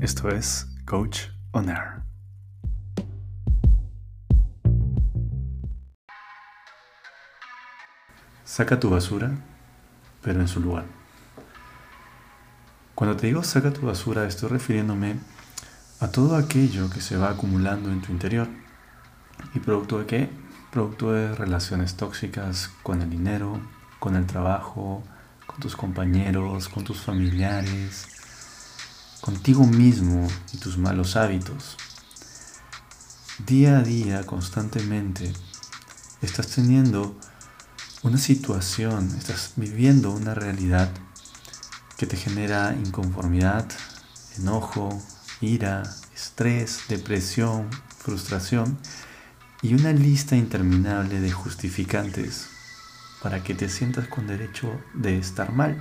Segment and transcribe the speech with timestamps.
[0.00, 2.00] Esto es Coach On Air.
[8.42, 9.30] Saca tu basura,
[10.22, 10.86] pero en su lugar.
[12.94, 15.16] Cuando te digo saca tu basura, estoy refiriéndome
[16.00, 18.48] a todo aquello que se va acumulando en tu interior.
[19.54, 20.30] ¿Y producto de qué?
[20.72, 23.60] Producto de relaciones tóxicas con el dinero,
[23.98, 25.04] con el trabajo,
[25.46, 28.19] con tus compañeros, con tus familiares,
[29.20, 31.76] contigo mismo y tus malos hábitos.
[33.46, 35.32] Día a día, constantemente,
[36.22, 37.18] estás teniendo
[38.02, 40.90] una situación, estás viviendo una realidad
[41.96, 43.66] que te genera inconformidad,
[44.38, 45.00] enojo,
[45.40, 45.82] ira,
[46.14, 48.78] estrés, depresión, frustración
[49.62, 52.48] y una lista interminable de justificantes
[53.22, 55.76] para que te sientas con derecho de estar mal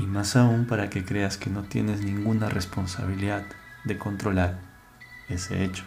[0.00, 3.44] y más aún para que creas que no tienes ninguna responsabilidad
[3.84, 4.58] de controlar
[5.28, 5.84] ese hecho,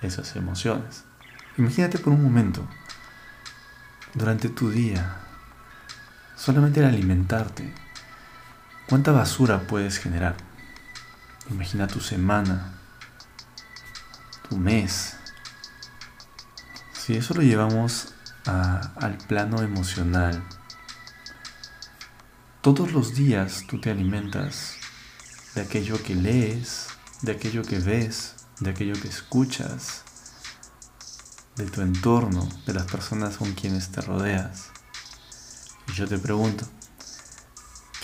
[0.00, 1.04] esas emociones.
[1.56, 2.66] Imagínate por un momento,
[4.14, 5.16] durante tu día,
[6.36, 7.74] solamente al alimentarte,
[8.88, 10.36] ¿cuánta basura puedes generar?
[11.50, 12.74] Imagina tu semana,
[14.48, 15.16] tu mes.
[16.92, 20.44] Si eso lo llevamos al plano emocional,
[22.74, 24.74] todos los días tú te alimentas
[25.54, 26.88] de aquello que lees,
[27.22, 30.02] de aquello que ves, de aquello que escuchas,
[31.56, 34.66] de tu entorno, de las personas con quienes te rodeas.
[35.88, 36.66] Y yo te pregunto,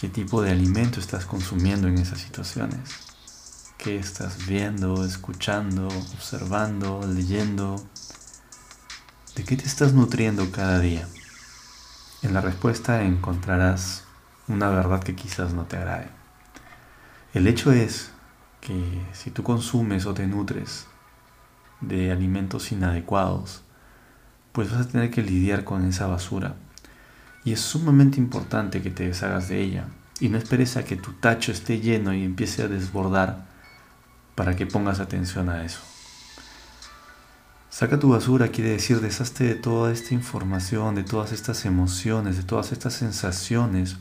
[0.01, 2.89] ¿qué tipo de alimento estás consumiendo en esas situaciones?
[3.77, 7.87] ¿Qué estás viendo, escuchando, observando, leyendo?
[9.37, 11.07] ¿De qué te estás nutriendo cada día?
[12.23, 14.05] En la respuesta encontrarás
[14.49, 16.09] una verdad que quizás no te agrade.
[17.33, 18.11] El hecho es
[18.61, 20.87] que si tú consumes o te nutres
[21.81, 23.63] de alimentos inadecuados,
[24.53, 26.55] pues vas a tener que lidiar con esa basura.
[27.45, 29.87] Y es sumamente importante que te deshagas de ella.
[30.21, 33.45] Y no esperes a que tu tacho esté lleno y empiece a desbordar
[34.35, 35.81] para que pongas atención a eso.
[37.69, 42.45] Saca tu basura quiere decir deshazte de toda esta información, de todas estas emociones, de
[42.45, 43.97] todas estas sensaciones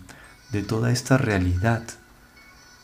[0.54, 1.84] de toda esta realidad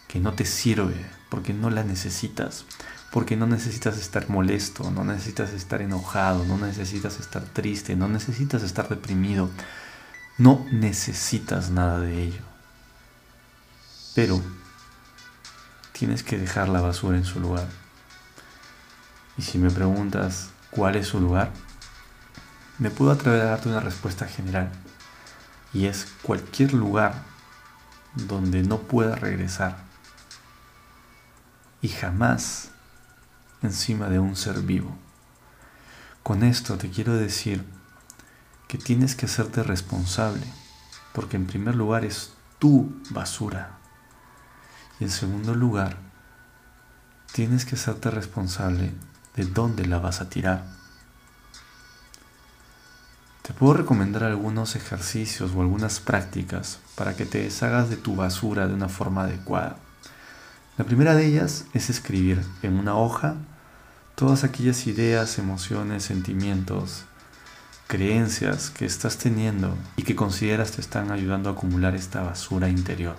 [0.08, 2.66] que no te sirve, porque no la necesitas,
[3.12, 8.64] porque no necesitas estar molesto, no necesitas estar enojado, no necesitas estar triste, no necesitas
[8.64, 9.52] estar deprimido,
[10.40, 12.42] no necesitas nada de ello.
[14.16, 14.42] Pero
[15.92, 17.68] tienes que dejar la basura en su lugar.
[19.38, 21.52] Y si me preguntas cuál es su lugar,
[22.80, 24.72] me puedo atrever a darte una respuesta general.
[25.72, 27.30] Y es cualquier lugar
[28.16, 29.78] donde no pueda regresar
[31.82, 32.72] y jamás
[33.62, 34.96] encima de un ser vivo.
[36.24, 37.66] Con esto te quiero decir
[38.68, 40.46] que tienes que hacerte responsable,
[41.14, 43.78] porque en primer lugar es tu basura
[45.00, 45.98] y en segundo lugar
[47.34, 48.94] tienes que hacerte responsable
[49.36, 50.79] de dónde la vas a tirar.
[53.50, 58.68] Te puedo recomendar algunos ejercicios o algunas prácticas para que te deshagas de tu basura
[58.68, 59.78] de una forma adecuada.
[60.78, 63.38] La primera de ellas es escribir en una hoja
[64.14, 67.06] todas aquellas ideas, emociones, sentimientos,
[67.88, 73.18] creencias que estás teniendo y que consideras te están ayudando a acumular esta basura interior.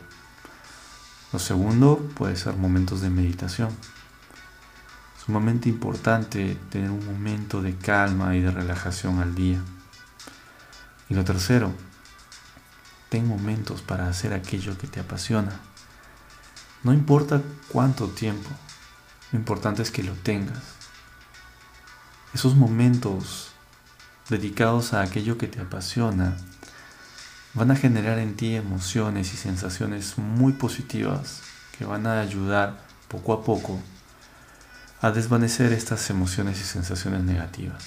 [1.32, 3.70] Lo segundo puede ser momentos de meditación.
[5.26, 9.60] Sumamente importante tener un momento de calma y de relajación al día.
[11.10, 11.75] Y lo tercero,
[13.09, 15.60] ten momentos para hacer aquello que te apasiona.
[16.84, 18.48] No importa cuánto tiempo,
[19.32, 20.62] lo importante es que lo tengas.
[22.32, 23.50] Esos momentos
[24.28, 26.37] dedicados a aquello que te apasiona
[27.54, 31.43] van a generar en ti emociones y sensaciones muy positivas
[31.76, 33.81] que van a ayudar poco a poco
[35.02, 37.82] a desvanecer estas emociones y sensaciones negativas.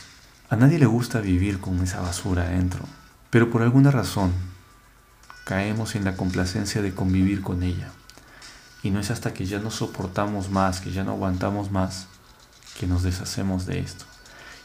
[0.49, 2.85] A nadie le gusta vivir con esa basura adentro.
[3.33, 4.31] Pero por alguna razón
[5.43, 7.89] caemos en la complacencia de convivir con ella.
[8.83, 12.05] Y no es hasta que ya no soportamos más, que ya no aguantamos más,
[12.79, 14.05] que nos deshacemos de esto.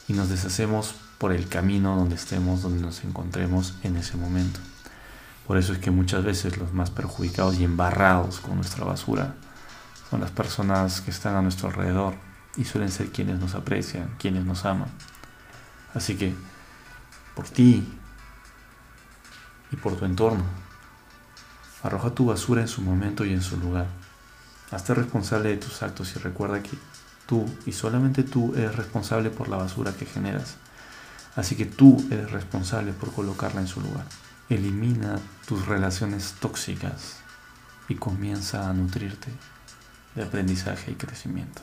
[0.06, 4.60] Y nos deshacemos por el camino donde estemos, donde nos encontremos en ese momento.
[5.46, 9.34] Por eso es que muchas veces los más perjudicados y embarrados con nuestra basura
[10.10, 12.16] son las personas que están a nuestro alrededor
[12.58, 14.90] y suelen ser quienes nos aprecian, quienes nos aman.
[15.94, 16.34] Así que
[17.34, 17.97] por ti,
[19.78, 20.44] por tu entorno.
[21.82, 23.86] Arroja tu basura en su momento y en su lugar.
[24.70, 26.76] Hazte responsable de tus actos y recuerda que
[27.26, 30.56] tú y solamente tú eres responsable por la basura que generas.
[31.36, 34.04] Así que tú eres responsable por colocarla en su lugar.
[34.48, 37.18] Elimina tus relaciones tóxicas
[37.88, 39.30] y comienza a nutrirte
[40.14, 41.62] de aprendizaje y crecimiento.